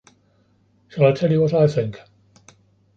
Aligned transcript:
Shall 0.87 1.05
I 1.05 1.11
tell 1.11 1.29
you 1.29 1.41
what 1.41 1.53
I 1.53 1.67
think? 1.67 1.99